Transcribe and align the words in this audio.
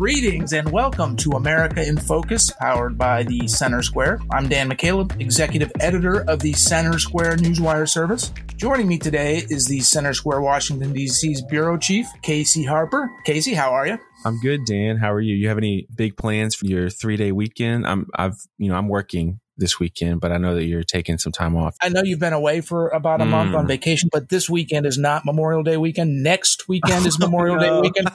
Greetings 0.00 0.54
and 0.54 0.72
welcome 0.72 1.14
to 1.16 1.32
America 1.32 1.86
in 1.86 1.98
Focus, 1.98 2.50
powered 2.52 2.96
by 2.96 3.22
the 3.22 3.46
Center 3.46 3.82
Square. 3.82 4.22
I'm 4.30 4.48
Dan 4.48 4.70
McCaleb, 4.70 5.20
executive 5.20 5.70
editor 5.78 6.22
of 6.22 6.38
the 6.38 6.54
Center 6.54 6.98
Square 6.98 7.36
Newswire 7.36 7.86
service. 7.86 8.32
Joining 8.56 8.88
me 8.88 8.96
today 8.96 9.44
is 9.50 9.66
the 9.66 9.80
Center 9.80 10.14
Square 10.14 10.40
Washington, 10.40 10.94
D.C.'s 10.94 11.42
bureau 11.42 11.76
chief, 11.76 12.06
Casey 12.22 12.64
Harper. 12.64 13.10
Casey, 13.26 13.52
how 13.52 13.72
are 13.72 13.86
you? 13.86 13.98
I'm 14.24 14.40
good, 14.40 14.64
Dan. 14.64 14.96
How 14.96 15.12
are 15.12 15.20
you? 15.20 15.34
You 15.34 15.48
have 15.48 15.58
any 15.58 15.86
big 15.94 16.16
plans 16.16 16.54
for 16.54 16.64
your 16.64 16.88
three 16.88 17.18
day 17.18 17.30
weekend? 17.30 17.86
I'm, 17.86 18.06
I've, 18.14 18.36
you 18.56 18.70
know, 18.70 18.76
I'm 18.76 18.88
working 18.88 19.39
this 19.60 19.78
weekend, 19.78 20.20
but 20.20 20.32
I 20.32 20.38
know 20.38 20.54
that 20.56 20.64
you're 20.64 20.82
taking 20.82 21.18
some 21.18 21.30
time 21.30 21.56
off. 21.56 21.76
I 21.80 21.88
know 21.88 22.02
you've 22.02 22.18
been 22.18 22.32
away 22.32 22.60
for 22.60 22.88
about 22.88 23.20
a 23.20 23.24
mm. 23.24 23.30
month 23.30 23.54
on 23.54 23.68
vacation, 23.68 24.08
but 24.10 24.28
this 24.28 24.50
weekend 24.50 24.86
is 24.86 24.98
not 24.98 25.24
Memorial 25.24 25.62
Day 25.62 25.76
weekend. 25.76 26.22
Next 26.22 26.68
weekend 26.68 27.06
is 27.06 27.18
Memorial 27.18 27.56
no. 27.60 27.62
Day 27.62 27.80
weekend. 27.80 28.10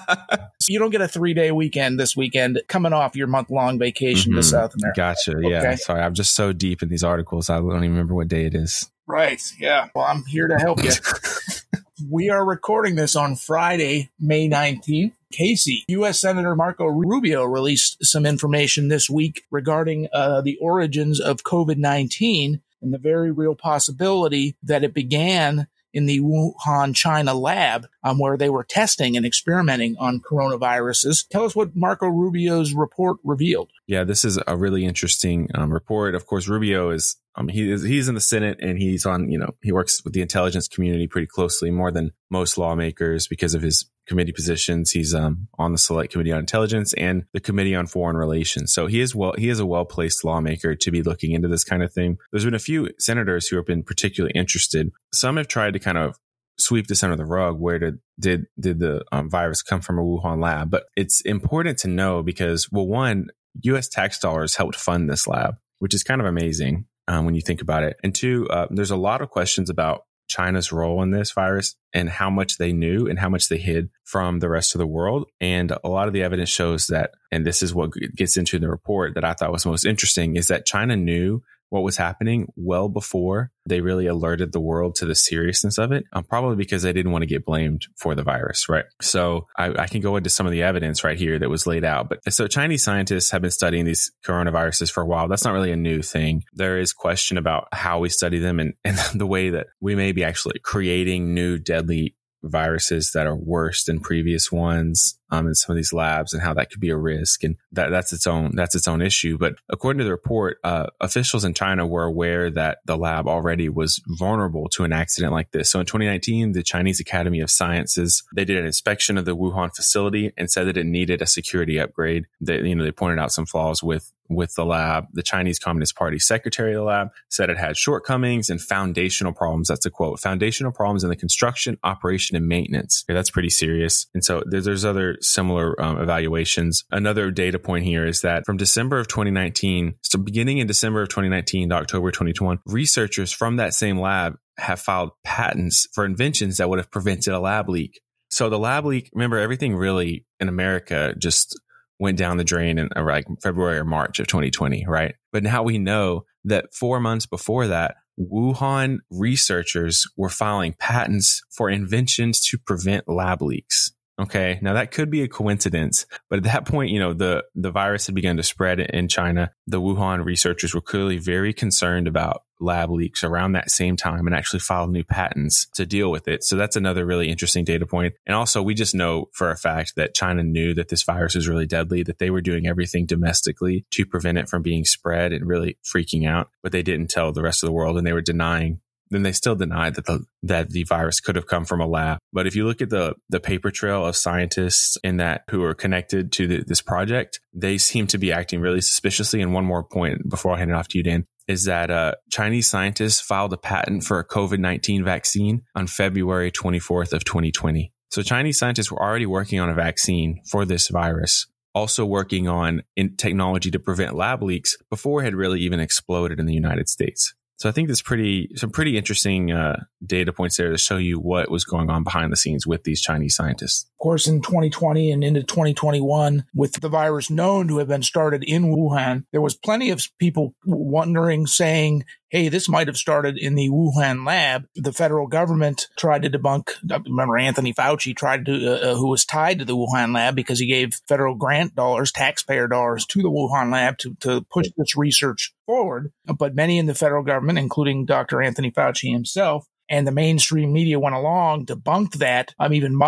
So 0.59 0.67
you 0.73 0.79
don't 0.79 0.89
get 0.89 1.01
a 1.01 1.07
three 1.07 1.33
day 1.33 1.51
weekend 1.51 1.99
this 1.99 2.17
weekend 2.17 2.61
coming 2.67 2.91
off 2.91 3.15
your 3.15 3.27
month 3.27 3.49
long 3.49 3.79
vacation 3.79 4.31
mm-hmm. 4.31 4.39
to 4.39 4.43
South 4.43 4.73
America. 4.75 4.97
Gotcha. 4.97 5.37
Okay. 5.37 5.49
Yeah. 5.49 5.75
Sorry. 5.75 6.01
I'm 6.01 6.13
just 6.13 6.35
so 6.35 6.51
deep 6.51 6.83
in 6.83 6.89
these 6.89 7.03
articles. 7.03 7.49
I 7.49 7.57
don't 7.57 7.75
even 7.77 7.91
remember 7.91 8.15
what 8.15 8.27
day 8.27 8.45
it 8.45 8.55
is. 8.55 8.89
Right. 9.07 9.41
Yeah. 9.59 9.87
Well, 9.93 10.05
I'm 10.05 10.25
here 10.25 10.47
to 10.47 10.57
help 10.57 10.83
you. 10.83 10.91
we 12.09 12.29
are 12.29 12.45
recording 12.45 12.95
this 12.95 13.15
on 13.15 13.35
Friday, 13.35 14.09
May 14.19 14.49
19th. 14.49 15.13
Casey, 15.31 15.83
U.S. 15.89 16.19
Senator 16.21 16.55
Marco 16.55 16.85
Rubio 16.85 17.43
released 17.43 18.05
some 18.05 18.25
information 18.25 18.87
this 18.87 19.09
week 19.09 19.43
regarding 19.51 20.07
uh, 20.13 20.41
the 20.41 20.57
origins 20.57 21.19
of 21.19 21.43
COVID 21.43 21.77
19 21.77 22.61
and 22.81 22.93
the 22.93 22.97
very 22.97 23.31
real 23.31 23.55
possibility 23.55 24.55
that 24.63 24.83
it 24.83 24.93
began 24.93 25.67
in 25.93 26.05
the 26.05 26.19
Wuhan, 26.19 26.93
China 26.93 27.33
lab 27.33 27.87
um, 28.03 28.19
where 28.19 28.37
they 28.37 28.49
were 28.49 28.65
testing 28.65 29.15
and 29.15 29.25
experimenting 29.25 29.95
on 29.97 30.19
coronaviruses. 30.19 31.27
Tell 31.29 31.45
us 31.45 31.55
what 31.55 31.75
Marco 31.75 32.07
Rubio's 32.07 32.73
report 32.73 33.17
revealed. 33.23 33.71
Yeah, 33.87 34.03
this 34.03 34.25
is 34.25 34.37
a 34.45 34.57
really 34.57 34.85
interesting 34.85 35.49
um, 35.55 35.71
report. 35.73 36.13
Of 36.13 36.27
course, 36.27 36.47
Rubio 36.49 36.89
is 36.89 37.15
um, 37.37 37.47
he 37.47 37.71
is 37.71 37.83
he's 37.83 38.07
in 38.07 38.15
the 38.15 38.21
Senate 38.21 38.59
and 38.61 38.77
he's 38.77 39.05
on 39.05 39.29
you 39.29 39.37
know 39.37 39.49
he 39.61 39.71
works 39.71 40.03
with 40.03 40.13
the 40.13 40.21
intelligence 40.21 40.67
community 40.67 41.07
pretty 41.07 41.27
closely 41.27 41.69
more 41.69 41.91
than 41.91 42.11
most 42.29 42.57
lawmakers 42.57 43.27
because 43.27 43.53
of 43.53 43.61
his 43.61 43.89
committee 44.07 44.31
positions. 44.31 44.91
He's 44.91 45.13
um, 45.13 45.47
on 45.57 45.71
the 45.71 45.77
Select 45.77 46.11
Committee 46.11 46.31
on 46.31 46.39
Intelligence 46.39 46.93
and 46.93 47.25
the 47.33 47.39
Committee 47.39 47.75
on 47.75 47.87
Foreign 47.87 48.15
Relations. 48.15 48.73
So 48.73 48.87
he 48.87 49.01
is 49.01 49.13
well 49.13 49.33
he 49.37 49.49
is 49.49 49.59
a 49.59 49.65
well 49.65 49.85
placed 49.85 50.23
lawmaker 50.23 50.75
to 50.75 50.91
be 50.91 51.03
looking 51.03 51.31
into 51.31 51.47
this 51.47 51.63
kind 51.63 51.83
of 51.83 51.93
thing. 51.93 52.17
There's 52.31 52.45
been 52.45 52.53
a 52.53 52.59
few 52.59 52.89
senators 52.99 53.47
who 53.47 53.57
have 53.57 53.65
been 53.65 53.83
particularly 53.83 54.33
interested. 54.33 54.91
Some 55.13 55.37
have 55.37 55.47
tried 55.47 55.73
to 55.73 55.79
kind 55.79 55.97
of 55.97 56.17
sweep 56.57 56.87
this 56.87 57.03
under 57.03 57.17
the 57.17 57.25
rug. 57.25 57.59
Where 57.59 57.79
did 57.79 57.99
did 58.19 58.45
did 58.57 58.79
the 58.79 59.03
um, 59.11 59.29
virus 59.29 59.61
come 59.61 59.81
from 59.81 59.99
a 59.99 60.03
Wuhan 60.03 60.41
lab? 60.41 60.69
But 60.69 60.85
it's 60.95 61.21
important 61.21 61.79
to 61.79 61.89
know 61.89 62.23
because 62.23 62.71
well, 62.71 62.87
one, 62.87 63.27
U.S. 63.63 63.89
tax 63.89 64.19
dollars 64.19 64.55
helped 64.55 64.75
fund 64.77 65.09
this 65.09 65.27
lab, 65.27 65.55
which 65.79 65.93
is 65.93 66.03
kind 66.03 66.21
of 66.21 66.27
amazing 66.27 66.85
um, 67.07 67.25
when 67.25 67.35
you 67.35 67.41
think 67.41 67.61
about 67.61 67.83
it. 67.83 67.97
And 68.03 68.13
two, 68.13 68.47
uh, 68.49 68.67
there's 68.69 68.91
a 68.91 68.95
lot 68.95 69.21
of 69.21 69.29
questions 69.29 69.69
about 69.69 70.03
China's 70.27 70.71
role 70.71 71.03
in 71.03 71.11
this 71.11 71.31
virus 71.31 71.75
and 71.93 72.09
how 72.09 72.29
much 72.29 72.57
they 72.57 72.73
knew 72.73 73.07
and 73.07 73.19
how 73.19 73.29
much 73.29 73.47
they 73.47 73.57
hid 73.57 73.89
from 74.03 74.39
the 74.39 74.49
rest 74.49 74.73
of 74.73 74.79
the 74.79 74.87
world. 74.87 75.29
And 75.39 75.71
a 75.83 75.87
lot 75.87 76.07
of 76.07 76.13
the 76.13 76.23
evidence 76.23 76.49
shows 76.49 76.87
that, 76.87 77.11
and 77.31 77.45
this 77.45 77.61
is 77.61 77.73
what 77.73 77.91
gets 78.15 78.37
into 78.37 78.57
the 78.57 78.69
report 78.69 79.13
that 79.15 79.23
I 79.23 79.33
thought 79.33 79.51
was 79.51 79.65
most 79.65 79.85
interesting, 79.85 80.35
is 80.35 80.47
that 80.47 80.65
China 80.65 80.95
knew 80.95 81.43
what 81.69 81.83
was 81.83 81.97
happening 81.97 82.47
well 82.55 82.89
before 82.89 83.51
they 83.67 83.81
really 83.81 84.07
alerted 84.07 84.51
the 84.51 84.59
world 84.59 84.95
to 84.95 85.05
the 85.05 85.15
seriousness 85.15 85.77
of 85.77 85.91
it, 85.91 86.05
um, 86.13 86.23
probably 86.23 86.55
because 86.55 86.83
they 86.83 86.93
didn't 86.93 87.11
want 87.11 87.23
to 87.23 87.27
get 87.27 87.45
blamed 87.45 87.87
for 87.97 88.13
the 88.13 88.23
virus, 88.23 88.69
right? 88.69 88.85
So 89.01 89.47
I, 89.57 89.73
I, 89.83 89.87
can 89.87 90.01
go 90.01 90.17
into 90.17 90.29
some 90.29 90.45
of 90.45 90.51
the 90.51 90.61
evidence 90.61 91.03
right 91.03 91.17
here 91.17 91.39
that 91.39 91.49
was 91.49 91.65
laid 91.65 91.83
out. 91.83 92.09
But 92.09 92.31
so 92.31 92.47
Chinese 92.47 92.83
scientists 92.83 93.31
have 93.31 93.41
been 93.41 93.51
studying 93.51 93.85
these 93.85 94.11
coronaviruses 94.25 94.91
for 94.91 95.01
a 95.01 95.05
while. 95.05 95.27
That's 95.27 95.43
not 95.43 95.53
really 95.53 95.71
a 95.71 95.77
new 95.77 96.01
thing. 96.01 96.43
There 96.53 96.77
is 96.77 96.93
question 96.93 97.37
about 97.37 97.67
how 97.71 97.99
we 97.99 98.09
study 98.09 98.39
them 98.39 98.59
and, 98.59 98.73
and 98.83 98.97
the 99.19 99.25
way 99.25 99.49
that 99.49 99.67
we 99.81 99.95
may 99.95 100.11
be 100.11 100.23
actually 100.23 100.59
creating 100.63 101.33
new 101.33 101.57
deadly 101.57 102.15
viruses 102.43 103.11
that 103.13 103.25
are 103.25 103.35
worse 103.35 103.85
than 103.85 103.99
previous 103.99 104.51
ones 104.51 105.19
um, 105.31 105.47
in 105.47 105.55
some 105.55 105.73
of 105.73 105.77
these 105.77 105.93
labs 105.93 106.33
and 106.33 106.41
how 106.41 106.53
that 106.53 106.69
could 106.69 106.79
be 106.79 106.89
a 106.89 106.97
risk 106.97 107.43
and 107.43 107.55
that 107.71 107.89
that's 107.89 108.13
its 108.13 108.27
own 108.27 108.55
that's 108.55 108.75
its 108.75 108.87
own 108.87 109.01
issue 109.01 109.37
but 109.37 109.55
according 109.69 109.97
to 109.97 110.03
the 110.03 110.11
report 110.11 110.57
uh, 110.63 110.87
officials 111.01 111.43
in 111.43 111.53
china 111.53 111.85
were 111.85 112.03
aware 112.03 112.49
that 112.49 112.79
the 112.85 112.97
lab 112.97 113.27
already 113.27 113.69
was 113.69 114.01
vulnerable 114.07 114.67
to 114.69 114.83
an 114.83 114.93
accident 114.93 115.33
like 115.33 115.51
this 115.51 115.71
so 115.71 115.79
in 115.79 115.85
2019 115.85 116.51
the 116.51 116.63
chinese 116.63 116.99
academy 116.99 117.39
of 117.39 117.49
sciences 117.49 118.23
they 118.35 118.45
did 118.45 118.57
an 118.57 118.65
inspection 118.65 119.17
of 119.17 119.25
the 119.25 119.35
wuhan 119.35 119.73
facility 119.75 120.31
and 120.37 120.49
said 120.51 120.65
that 120.65 120.77
it 120.77 120.85
needed 120.85 121.21
a 121.21 121.27
security 121.27 121.79
upgrade 121.79 122.25
they 122.39 122.61
you 122.61 122.75
know 122.75 122.83
they 122.83 122.91
pointed 122.91 123.19
out 123.19 123.31
some 123.31 123.45
flaws 123.45 123.83
with 123.83 124.11
with 124.29 124.55
the 124.55 124.65
lab. 124.65 125.07
The 125.13 125.23
Chinese 125.23 125.59
Communist 125.59 125.95
Party 125.95 126.19
secretary 126.19 126.73
of 126.73 126.79
the 126.79 126.83
lab 126.83 127.09
said 127.29 127.49
it 127.49 127.57
had 127.57 127.77
shortcomings 127.77 128.49
and 128.49 128.61
foundational 128.61 129.33
problems. 129.33 129.67
That's 129.67 129.85
a 129.85 129.91
quote. 129.91 130.19
Foundational 130.19 130.71
problems 130.71 131.03
in 131.03 131.09
the 131.09 131.15
construction, 131.15 131.77
operation, 131.83 132.35
and 132.35 132.47
maintenance. 132.47 133.03
Okay, 133.05 133.13
that's 133.13 133.29
pretty 133.29 133.49
serious. 133.49 134.07
And 134.13 134.23
so 134.23 134.43
there's, 134.45 134.65
there's 134.65 134.85
other 134.85 135.14
similar 135.23 135.79
um, 135.81 135.99
evaluations. 135.99 136.83
Another 136.91 137.31
data 137.31 137.59
point 137.59 137.85
here 137.85 138.05
is 138.05 138.21
that 138.21 138.45
from 138.45 138.57
December 138.57 138.99
of 138.99 139.07
2019, 139.07 139.95
so 140.01 140.19
beginning 140.19 140.59
in 140.59 140.67
December 140.67 141.01
of 141.01 141.09
2019 141.09 141.69
to 141.69 141.75
October 141.75 142.11
2021, 142.11 142.59
researchers 142.65 143.31
from 143.31 143.57
that 143.57 143.73
same 143.73 143.99
lab 143.99 144.35
have 144.57 144.79
filed 144.79 145.11
patents 145.23 145.87
for 145.93 146.05
inventions 146.05 146.57
that 146.57 146.69
would 146.69 146.79
have 146.79 146.91
prevented 146.91 147.33
a 147.33 147.39
lab 147.39 147.69
leak. 147.69 148.01
So 148.29 148.49
the 148.49 148.59
lab 148.59 148.85
leak, 148.85 149.09
remember 149.13 149.37
everything 149.37 149.75
really 149.75 150.25
in 150.39 150.49
America 150.49 151.13
just 151.17 151.59
went 151.99 152.17
down 152.17 152.37
the 152.37 152.43
drain 152.43 152.77
in 152.77 152.89
uh, 152.95 153.03
like 153.03 153.25
February 153.41 153.77
or 153.77 153.85
March 153.85 154.19
of 154.19 154.27
2020, 154.27 154.85
right? 154.87 155.15
But 155.31 155.43
now 155.43 155.63
we 155.63 155.77
know 155.77 156.25
that 156.43 156.73
four 156.73 156.99
months 156.99 157.25
before 157.25 157.67
that, 157.67 157.95
Wuhan 158.19 158.99
researchers 159.09 160.05
were 160.15 160.29
filing 160.29 160.75
patents 160.79 161.41
for 161.51 161.69
inventions 161.69 162.41
to 162.47 162.57
prevent 162.57 163.07
lab 163.07 163.41
leaks. 163.41 163.91
Okay. 164.17 164.59
Now 164.61 164.73
that 164.73 164.91
could 164.91 165.09
be 165.09 165.23
a 165.23 165.27
coincidence, 165.27 166.05
but 166.29 166.37
at 166.37 166.43
that 166.43 166.65
point, 166.65 166.91
you 166.91 166.99
know, 166.99 167.13
the, 167.13 167.43
the 167.53 167.71
virus 167.71 168.05
had 168.05 168.15
begun 168.15 168.37
to 168.37 168.43
spread 168.43 168.79
in 168.79 169.09
China. 169.09 169.51
The 169.67 169.81
Wuhan 169.81 170.23
researchers 170.23 170.73
were 170.73 170.81
clearly 170.81 171.17
very 171.17 171.53
concerned 171.53 172.07
about 172.07 172.43
lab 172.61 172.89
leaks 172.89 173.25
around 173.25 173.51
that 173.51 173.69
same 173.69 173.97
time 173.97 174.25
and 174.25 174.33
actually 174.33 174.61
filed 174.61 174.89
new 174.89 175.03
patents 175.03 175.67
to 175.73 175.85
deal 175.85 176.09
with 176.09 176.29
it. 176.29 176.45
So 176.45 176.55
that's 176.55 176.77
another 176.77 177.05
really 177.05 177.29
interesting 177.29 177.65
data 177.65 177.85
point. 177.85 178.13
And 178.25 178.35
also 178.35 178.61
we 178.63 178.73
just 178.73 178.95
know 178.95 179.29
for 179.33 179.51
a 179.51 179.57
fact 179.57 179.93
that 179.97 180.15
China 180.15 180.43
knew 180.43 180.73
that 180.75 180.87
this 180.87 181.03
virus 181.03 181.35
is 181.35 181.49
really 181.49 181.65
deadly, 181.65 182.01
that 182.03 182.19
they 182.19 182.29
were 182.29 182.39
doing 182.39 182.67
everything 182.67 183.05
domestically 183.05 183.85
to 183.91 184.05
prevent 184.05 184.37
it 184.37 184.47
from 184.47 184.61
being 184.61 184.85
spread 184.85 185.33
and 185.33 185.45
really 185.45 185.77
freaking 185.83 186.25
out, 186.25 186.49
but 186.63 186.71
they 186.71 186.83
didn't 186.83 187.09
tell 187.09 187.33
the 187.33 187.43
rest 187.43 187.63
of 187.63 187.67
the 187.67 187.73
world 187.73 187.97
and 187.97 188.07
they 188.07 188.13
were 188.13 188.21
denying 188.21 188.79
then 189.09 189.23
they 189.23 189.31
still 189.31 189.55
deny 189.55 189.89
that 189.89 190.05
the 190.05 190.25
that 190.43 190.69
the 190.69 190.83
virus 190.83 191.19
could 191.19 191.35
have 191.35 191.47
come 191.47 191.65
from 191.65 191.81
a 191.81 191.87
lab. 191.87 192.19
But 192.33 192.47
if 192.47 192.55
you 192.55 192.65
look 192.65 192.81
at 192.81 192.89
the 192.89 193.15
the 193.29 193.39
paper 193.39 193.71
trail 193.71 194.05
of 194.05 194.15
scientists 194.15 194.97
in 195.03 195.17
that 195.17 195.43
who 195.49 195.63
are 195.63 195.73
connected 195.73 196.31
to 196.33 196.47
the, 196.47 196.63
this 196.65 196.81
project, 196.81 197.39
they 197.53 197.77
seem 197.77 198.07
to 198.07 198.17
be 198.17 198.31
acting 198.31 198.59
really 198.59 198.81
suspiciously. 198.81 199.41
And 199.41 199.53
one 199.53 199.65
more 199.65 199.83
point 199.83 200.29
before 200.29 200.53
I 200.53 200.59
hand 200.59 200.71
it 200.71 200.75
off 200.75 200.87
to 200.89 200.97
you, 200.97 201.03
Dan, 201.03 201.25
is 201.47 201.65
that 201.65 201.91
uh, 201.91 202.15
Chinese 202.31 202.69
scientists 202.69 203.21
filed 203.21 203.53
a 203.53 203.57
patent 203.57 204.03
for 204.03 204.19
a 204.19 204.27
COVID 204.27 204.59
nineteen 204.59 205.03
vaccine 205.03 205.61
on 205.75 205.87
February 205.87 206.51
twenty 206.51 206.79
fourth 206.79 207.13
of 207.13 207.23
twenty 207.23 207.51
twenty. 207.51 207.91
So 208.09 208.21
Chinese 208.21 208.57
scientists 208.57 208.91
were 208.91 209.01
already 209.01 209.25
working 209.25 209.59
on 209.59 209.69
a 209.69 209.73
vaccine 209.73 210.41
for 210.49 210.65
this 210.65 210.87
virus 210.87 211.47
also 211.73 212.05
working 212.05 212.47
on 212.47 212.81
technology 213.17 213.69
to 213.69 213.79
prevent 213.79 214.15
lab 214.15 214.41
leaks 214.41 214.77
before 214.89 215.21
it 215.21 215.25
had 215.25 215.35
really 215.35 215.59
even 215.59 215.81
exploded 215.81 216.39
in 216.39 216.45
the 216.45 216.53
United 216.53 216.87
States. 216.87 217.35
So 217.57 217.69
I 217.69 217.71
think 217.71 217.87
there's 217.87 218.01
pretty 218.01 218.49
some 218.55 218.69
pretty 218.69 218.97
interesting 218.97 219.51
uh, 219.51 219.83
data 220.05 220.33
points 220.33 220.57
there 220.57 220.71
to 220.71 220.77
show 220.77 220.97
you 220.97 221.19
what 221.19 221.49
was 221.49 221.63
going 221.63 221.89
on 221.89 222.03
behind 222.03 222.31
the 222.31 222.37
scenes 222.37 222.67
with 222.67 222.83
these 222.83 223.01
Chinese 223.01 223.35
scientists. 223.35 223.89
Course, 224.05 224.27
in 224.27 224.43
2020 224.43 225.09
and 225.09 225.23
into 225.23 225.41
2021, 225.41 226.45
with 226.53 226.73
the 226.73 226.89
virus 226.89 227.31
known 227.31 227.67
to 227.69 227.79
have 227.79 227.87
been 227.87 228.03
started 228.03 228.43
in 228.43 228.65
Wuhan, 228.65 229.23
there 229.31 229.41
was 229.41 229.57
plenty 229.57 229.89
of 229.89 230.07
people 230.19 230.53
wondering, 230.63 231.47
saying, 231.47 232.03
hey, 232.29 232.49
this 232.49 232.69
might 232.69 232.85
have 232.85 232.97
started 232.97 233.35
in 233.35 233.55
the 233.55 233.67
Wuhan 233.69 234.23
lab. 234.23 234.67
The 234.75 234.93
federal 234.93 235.25
government 235.25 235.87
tried 235.97 236.21
to 236.21 236.29
debunk. 236.29 236.73
Remember, 237.03 237.35
Anthony 237.35 237.73
Fauci 237.73 238.15
tried 238.15 238.45
to, 238.45 238.53
uh, 238.53 238.91
uh, 238.91 238.95
who 238.95 239.09
was 239.09 239.25
tied 239.25 239.57
to 239.57 239.65
the 239.65 239.75
Wuhan 239.75 240.13
lab 240.13 240.35
because 240.35 240.59
he 240.59 240.67
gave 240.67 241.01
federal 241.07 241.33
grant 241.33 241.73
dollars, 241.73 242.11
taxpayer 242.11 242.67
dollars 242.67 243.07
to 243.07 243.23
the 243.23 243.31
Wuhan 243.31 243.71
lab 243.71 243.97
to, 243.97 244.13
to 244.19 244.41
push 244.51 244.67
this 244.77 244.95
research 244.95 245.51
forward. 245.65 246.11
But 246.37 246.53
many 246.53 246.77
in 246.77 246.85
the 246.85 246.93
federal 246.93 247.23
government, 247.23 247.57
including 247.57 248.05
Dr. 248.05 248.43
Anthony 248.43 248.69
Fauci 248.69 249.11
himself, 249.11 249.67
and 249.89 250.07
the 250.07 250.11
mainstream 250.11 250.73
media 250.73 250.99
went 250.99 251.15
along, 251.15 251.65
debunked 251.65 252.15
that. 252.15 252.53
I'm 252.59 252.67
um, 252.67 252.73
even 252.73 253.01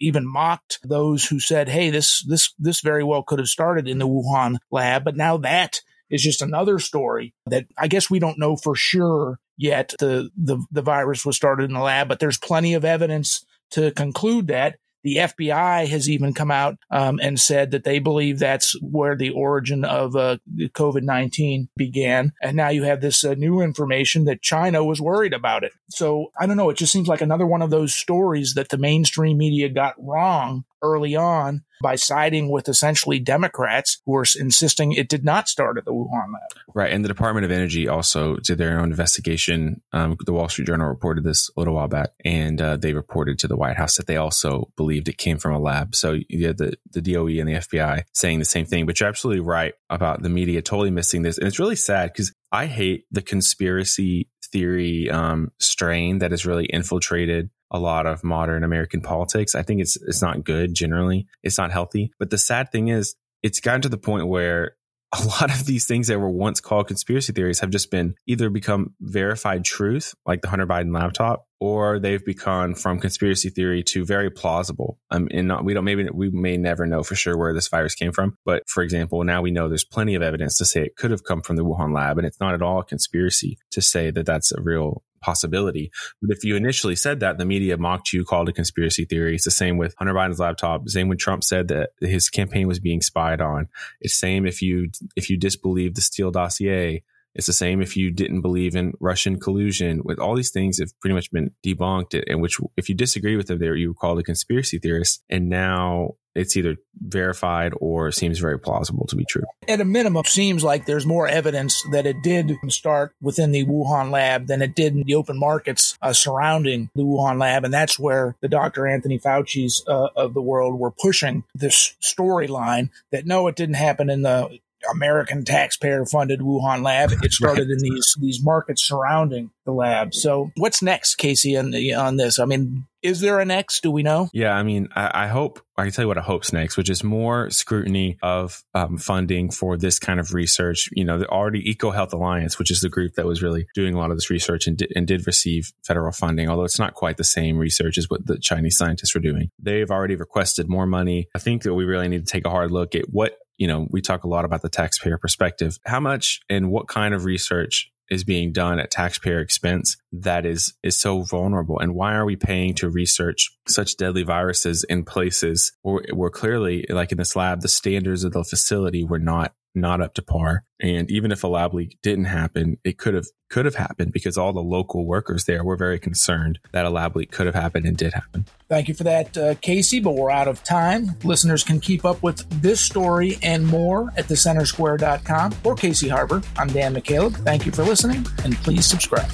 even 0.00 0.26
mocked 0.26 0.80
those 0.82 1.26
who 1.26 1.40
said, 1.40 1.68
"Hey, 1.68 1.90
this 1.90 2.24
this 2.26 2.52
this 2.58 2.80
very 2.80 3.04
well 3.04 3.22
could 3.22 3.38
have 3.38 3.48
started 3.48 3.88
in 3.88 3.98
the 3.98 4.08
Wuhan 4.08 4.56
lab." 4.70 5.04
But 5.04 5.16
now 5.16 5.36
that 5.38 5.80
is 6.10 6.22
just 6.22 6.42
another 6.42 6.78
story 6.78 7.34
that 7.46 7.66
I 7.76 7.88
guess 7.88 8.10
we 8.10 8.18
don't 8.18 8.38
know 8.38 8.56
for 8.56 8.74
sure 8.74 9.38
yet. 9.56 9.94
The, 9.98 10.30
the, 10.36 10.64
the 10.70 10.82
virus 10.82 11.26
was 11.26 11.36
started 11.36 11.64
in 11.64 11.74
the 11.74 11.80
lab, 11.80 12.08
but 12.08 12.18
there's 12.18 12.38
plenty 12.38 12.74
of 12.74 12.84
evidence 12.84 13.44
to 13.72 13.90
conclude 13.90 14.46
that 14.48 14.76
The 15.08 15.16
FBI 15.16 15.88
has 15.88 16.10
even 16.10 16.34
come 16.34 16.50
out 16.50 16.76
um, 16.90 17.18
and 17.22 17.40
said 17.40 17.70
that 17.70 17.82
they 17.82 17.98
believe 17.98 18.38
that's 18.38 18.78
where 18.82 19.16
the 19.16 19.30
origin 19.30 19.82
of 19.82 20.14
uh, 20.14 20.36
COVID 20.58 21.02
19 21.02 21.70
began. 21.78 22.34
And 22.42 22.58
now 22.58 22.68
you 22.68 22.82
have 22.82 23.00
this 23.00 23.24
uh, 23.24 23.32
new 23.32 23.62
information 23.62 24.24
that 24.24 24.42
China 24.42 24.84
was 24.84 25.00
worried 25.00 25.32
about 25.32 25.64
it. 25.64 25.72
So 25.88 26.26
I 26.38 26.44
don't 26.44 26.58
know. 26.58 26.68
It 26.68 26.76
just 26.76 26.92
seems 26.92 27.08
like 27.08 27.22
another 27.22 27.46
one 27.46 27.62
of 27.62 27.70
those 27.70 27.94
stories 27.94 28.52
that 28.52 28.68
the 28.68 28.76
mainstream 28.76 29.38
media 29.38 29.70
got 29.70 29.94
wrong 29.98 30.66
early 30.82 31.16
on 31.16 31.62
by 31.80 31.94
siding 31.94 32.50
with 32.50 32.68
essentially 32.68 33.18
Democrats 33.18 34.00
who 34.04 34.16
are 34.16 34.24
insisting 34.38 34.92
it 34.92 35.08
did 35.08 35.24
not 35.24 35.48
start 35.48 35.78
at 35.78 35.84
the 35.84 35.92
Wuhan 35.92 36.32
lab. 36.32 36.62
Right. 36.74 36.92
And 36.92 37.04
the 37.04 37.08
Department 37.08 37.44
of 37.44 37.50
Energy 37.50 37.88
also 37.88 38.36
did 38.36 38.58
their 38.58 38.78
own 38.78 38.90
investigation. 38.90 39.80
Um, 39.92 40.16
the 40.24 40.32
Wall 40.32 40.48
Street 40.48 40.66
Journal 40.66 40.88
reported 40.88 41.24
this 41.24 41.50
a 41.50 41.60
little 41.60 41.74
while 41.74 41.88
back, 41.88 42.10
and 42.24 42.60
uh, 42.60 42.76
they 42.76 42.92
reported 42.92 43.38
to 43.40 43.48
the 43.48 43.56
White 43.56 43.76
House 43.76 43.96
that 43.96 44.06
they 44.06 44.16
also 44.16 44.70
believed 44.76 45.08
it 45.08 45.18
came 45.18 45.38
from 45.38 45.54
a 45.54 45.58
lab. 45.58 45.94
So 45.94 46.18
you 46.28 46.46
had 46.46 46.58
the, 46.58 46.74
the 46.92 47.02
DOE 47.02 47.26
and 47.26 47.48
the 47.48 47.54
FBI 47.54 48.04
saying 48.12 48.38
the 48.38 48.44
same 48.44 48.66
thing. 48.66 48.86
But 48.86 49.00
you're 49.00 49.08
absolutely 49.08 49.40
right 49.40 49.74
about 49.90 50.22
the 50.22 50.28
media 50.28 50.62
totally 50.62 50.90
missing 50.90 51.22
this. 51.22 51.38
And 51.38 51.46
it's 51.46 51.58
really 51.58 51.76
sad 51.76 52.12
because 52.12 52.32
I 52.50 52.66
hate 52.66 53.04
the 53.10 53.22
conspiracy 53.22 54.28
theory 54.50 55.10
um, 55.10 55.52
strain 55.58 56.18
that 56.18 56.30
has 56.30 56.46
really 56.46 56.64
infiltrated 56.66 57.50
a 57.70 57.78
lot 57.78 58.06
of 58.06 58.24
modern 58.24 58.64
American 58.64 59.00
politics. 59.00 59.54
I 59.54 59.62
think 59.62 59.80
it's 59.80 59.96
it's 59.96 60.22
not 60.22 60.44
good 60.44 60.74
generally. 60.74 61.26
It's 61.42 61.58
not 61.58 61.72
healthy. 61.72 62.12
But 62.18 62.30
the 62.30 62.38
sad 62.38 62.72
thing 62.72 62.88
is 62.88 63.14
it's 63.42 63.60
gotten 63.60 63.82
to 63.82 63.88
the 63.88 63.98
point 63.98 64.26
where 64.26 64.76
a 65.18 65.24
lot 65.24 65.50
of 65.50 65.64
these 65.64 65.86
things 65.86 66.08
that 66.08 66.20
were 66.20 66.28
once 66.28 66.60
called 66.60 66.86
conspiracy 66.86 67.32
theories 67.32 67.60
have 67.60 67.70
just 67.70 67.90
been 67.90 68.14
either 68.26 68.50
become 68.50 68.94
verified 69.00 69.64
truth, 69.64 70.14
like 70.26 70.42
the 70.42 70.48
Hunter 70.48 70.66
Biden 70.66 70.94
laptop, 70.94 71.46
or 71.60 71.98
they've 71.98 72.24
become 72.24 72.74
from 72.74 73.00
conspiracy 73.00 73.48
theory 73.48 73.82
to 73.84 74.04
very 74.04 74.30
plausible. 74.30 74.98
Um, 75.10 75.28
and 75.32 75.48
not, 75.48 75.64
we 75.64 75.72
don't 75.72 75.84
maybe 75.84 76.06
we 76.12 76.28
may 76.28 76.58
never 76.58 76.84
know 76.84 77.02
for 77.02 77.14
sure 77.14 77.38
where 77.38 77.54
this 77.54 77.68
virus 77.68 77.94
came 77.94 78.12
from. 78.12 78.36
But 78.44 78.68
for 78.68 78.82
example, 78.82 79.24
now 79.24 79.40
we 79.40 79.50
know 79.50 79.68
there's 79.68 79.84
plenty 79.84 80.14
of 80.14 80.20
evidence 80.20 80.58
to 80.58 80.66
say 80.66 80.82
it 80.82 80.96
could 80.96 81.10
have 81.10 81.24
come 81.24 81.40
from 81.40 81.56
the 81.56 81.64
Wuhan 81.64 81.94
lab, 81.94 82.18
and 82.18 82.26
it's 82.26 82.40
not 82.40 82.52
at 82.52 82.62
all 82.62 82.80
a 82.80 82.84
conspiracy 82.84 83.56
to 83.70 83.80
say 83.80 84.10
that 84.10 84.26
that's 84.26 84.52
a 84.52 84.60
real 84.60 85.02
possibility. 85.20 85.90
But 86.20 86.36
if 86.36 86.44
you 86.44 86.56
initially 86.56 86.96
said 86.96 87.20
that, 87.20 87.38
the 87.38 87.44
media 87.44 87.76
mocked 87.76 88.12
you, 88.12 88.24
called 88.24 88.48
it 88.48 88.54
conspiracy 88.54 89.04
theory. 89.04 89.34
It's 89.34 89.44
the 89.44 89.50
same 89.50 89.76
with 89.76 89.94
Hunter 89.98 90.14
Biden's 90.14 90.38
laptop. 90.38 90.88
Same 90.88 91.08
when 91.08 91.18
Trump 91.18 91.44
said 91.44 91.68
that 91.68 91.90
his 92.00 92.28
campaign 92.28 92.66
was 92.68 92.80
being 92.80 93.00
spied 93.00 93.40
on. 93.40 93.68
It's 94.00 94.16
same 94.16 94.46
if 94.46 94.62
you 94.62 94.90
if 95.16 95.30
you 95.30 95.36
disbelieve 95.36 95.94
the 95.94 96.00
Steele 96.00 96.30
dossier. 96.30 97.02
It's 97.38 97.46
the 97.46 97.52
same 97.52 97.80
if 97.80 97.96
you 97.96 98.10
didn't 98.10 98.40
believe 98.40 98.74
in 98.74 98.94
Russian 98.98 99.38
collusion. 99.38 100.02
With 100.04 100.18
all 100.18 100.34
these 100.34 100.50
things 100.50 100.80
have 100.80 100.90
pretty 101.00 101.14
much 101.14 101.30
been 101.30 101.52
debunked, 101.64 102.20
and 102.26 102.42
which 102.42 102.58
if 102.76 102.88
you 102.88 102.96
disagree 102.96 103.36
with 103.36 103.46
them, 103.46 103.60
there 103.60 103.76
you 103.76 103.90
were 103.90 103.94
called 103.94 104.18
a 104.18 104.24
conspiracy 104.24 104.80
theorist. 104.80 105.22
And 105.30 105.48
now 105.48 106.16
it's 106.34 106.56
either 106.56 106.76
verified 107.00 107.72
or 107.80 108.10
seems 108.10 108.40
very 108.40 108.58
plausible 108.58 109.06
to 109.06 109.16
be 109.16 109.24
true. 109.24 109.44
At 109.68 109.80
a 109.80 109.84
minimum, 109.84 110.24
seems 110.24 110.64
like 110.64 110.86
there's 110.86 111.06
more 111.06 111.28
evidence 111.28 111.80
that 111.92 112.06
it 112.06 112.22
did 112.24 112.56
start 112.68 113.14
within 113.20 113.52
the 113.52 113.64
Wuhan 113.64 114.10
lab 114.10 114.48
than 114.48 114.60
it 114.60 114.74
did 114.74 114.94
in 114.94 115.04
the 115.04 115.14
open 115.14 115.38
markets 115.38 115.96
uh, 116.02 116.12
surrounding 116.12 116.90
the 116.96 117.02
Wuhan 117.02 117.38
lab. 117.38 117.64
And 117.64 117.72
that's 117.72 118.00
where 118.00 118.34
the 118.40 118.48
Dr. 118.48 118.88
Anthony 118.88 119.18
Fauci's 119.18 119.84
uh, 119.86 120.08
of 120.16 120.34
the 120.34 120.42
world 120.42 120.78
were 120.78 120.90
pushing 120.90 121.44
this 121.54 121.94
storyline 122.02 122.90
that 123.12 123.26
no, 123.26 123.46
it 123.46 123.54
didn't 123.54 123.76
happen 123.76 124.10
in 124.10 124.22
the 124.22 124.58
American 124.92 125.44
taxpayer 125.44 126.04
funded 126.06 126.40
Wuhan 126.40 126.82
lab. 126.82 127.12
It 127.22 127.32
started 127.32 127.68
in 127.70 127.78
these 127.78 128.16
these 128.20 128.42
markets 128.42 128.86
surrounding 128.86 129.50
the 129.64 129.72
lab. 129.72 130.14
So 130.14 130.50
what's 130.56 130.82
next, 130.82 131.16
Casey, 131.16 131.56
on, 131.56 131.74
on 131.74 132.16
this? 132.16 132.38
I 132.38 132.44
mean, 132.46 132.86
is 133.02 133.20
there 133.20 133.38
a 133.38 133.44
next? 133.44 133.82
Do 133.82 133.90
we 133.90 134.02
know? 134.02 134.28
Yeah, 134.32 134.52
I 134.52 134.62
mean, 134.62 134.88
I, 134.96 135.24
I 135.24 135.26
hope 135.28 135.60
I 135.76 135.84
can 135.84 135.92
tell 135.92 136.04
you 136.04 136.08
what 136.08 136.18
I 136.18 136.22
hope's 136.22 136.52
next, 136.52 136.76
which 136.76 136.90
is 136.90 137.04
more 137.04 137.48
scrutiny 137.50 138.18
of 138.22 138.64
um, 138.74 138.98
funding 138.98 139.50
for 139.50 139.76
this 139.76 139.98
kind 139.98 140.18
of 140.18 140.34
research. 140.34 140.88
You 140.92 141.04
know, 141.04 141.18
the 141.18 141.28
already 141.28 141.62
EcoHealth 141.74 142.12
Alliance, 142.12 142.58
which 142.58 142.70
is 142.70 142.80
the 142.80 142.88
group 142.88 143.14
that 143.14 143.26
was 143.26 143.42
really 143.42 143.66
doing 143.74 143.94
a 143.94 143.98
lot 143.98 144.10
of 144.10 144.16
this 144.16 144.30
research 144.30 144.66
and, 144.66 144.76
di- 144.76 144.88
and 144.96 145.06
did 145.06 145.26
receive 145.26 145.72
federal 145.84 146.12
funding, 146.12 146.48
although 146.48 146.64
it's 146.64 146.78
not 146.78 146.94
quite 146.94 147.16
the 147.18 147.24
same 147.24 147.58
research 147.58 147.98
as 147.98 148.08
what 148.10 148.26
the 148.26 148.38
Chinese 148.38 148.76
scientists 148.76 149.14
were 149.14 149.20
doing. 149.20 149.50
They've 149.58 149.90
already 149.90 150.16
requested 150.16 150.68
more 150.68 150.86
money. 150.86 151.28
I 151.34 151.38
think 151.38 151.62
that 151.62 151.74
we 151.74 151.84
really 151.84 152.08
need 152.08 152.26
to 152.26 152.32
take 152.32 152.46
a 152.46 152.50
hard 152.50 152.70
look 152.72 152.94
at 152.94 153.10
what 153.10 153.38
you 153.58 153.66
know, 153.66 153.86
we 153.90 154.00
talk 154.00 154.24
a 154.24 154.28
lot 154.28 154.44
about 154.44 154.62
the 154.62 154.68
taxpayer 154.68 155.18
perspective. 155.18 155.78
How 155.84 156.00
much 156.00 156.40
and 156.48 156.70
what 156.70 156.88
kind 156.88 157.12
of 157.12 157.24
research 157.24 157.90
is 158.10 158.24
being 158.24 158.52
done 158.52 158.78
at 158.78 158.90
taxpayer 158.90 159.40
expense 159.40 159.96
that 160.12 160.46
is 160.46 160.74
is 160.82 160.98
so 160.98 161.22
vulnerable 161.22 161.78
and 161.78 161.94
why 161.94 162.14
are 162.14 162.24
we 162.24 162.36
paying 162.36 162.74
to 162.74 162.88
research 162.88 163.50
such 163.66 163.96
deadly 163.96 164.22
viruses 164.22 164.84
in 164.84 165.04
places 165.04 165.72
where, 165.82 166.02
where 166.14 166.30
clearly 166.30 166.86
like 166.88 167.12
in 167.12 167.18
this 167.18 167.36
lab 167.36 167.60
the 167.60 167.68
standards 167.68 168.24
of 168.24 168.32
the 168.32 168.44
facility 168.44 169.04
were 169.04 169.18
not 169.18 169.52
not 169.74 170.00
up 170.00 170.14
to 170.14 170.22
par. 170.22 170.64
And 170.80 171.10
even 171.10 171.32
if 171.32 171.42
a 171.42 171.48
lab 171.48 171.74
leak 171.74 171.98
didn't 172.02 172.26
happen, 172.26 172.78
it 172.84 172.98
could 172.98 173.14
have 173.14 173.26
could 173.50 173.64
have 173.64 173.74
happened 173.76 174.12
because 174.12 174.36
all 174.36 174.52
the 174.52 174.62
local 174.62 175.06
workers 175.06 175.44
there 175.44 175.64
were 175.64 175.76
very 175.76 175.98
concerned 175.98 176.58
that 176.72 176.84
a 176.84 176.90
lab 176.90 177.16
leak 177.16 177.30
could 177.30 177.46
have 177.46 177.54
happened 177.54 177.86
and 177.86 177.96
did 177.96 178.12
happen. 178.12 178.44
Thank 178.68 178.88
you 178.88 178.94
for 178.94 179.04
that, 179.04 179.36
uh, 179.36 179.54
Casey. 179.56 180.00
But 180.00 180.12
we're 180.12 180.30
out 180.30 180.48
of 180.48 180.62
time. 180.62 181.16
Listeners 181.24 181.64
can 181.64 181.80
keep 181.80 182.04
up 182.04 182.22
with 182.22 182.48
this 182.62 182.80
story 182.80 183.38
and 183.42 183.66
more 183.66 184.12
at 184.16 184.26
thecentersquare.com 184.26 185.54
or 185.64 185.74
Casey 185.74 186.08
Harper. 186.08 186.42
I'm 186.56 186.68
Dan 186.68 186.94
McCaleb. 186.94 187.36
Thank 187.44 187.66
you 187.66 187.72
for 187.72 187.84
listening, 187.84 188.26
and 188.44 188.56
please 188.58 188.86
subscribe. 188.86 189.30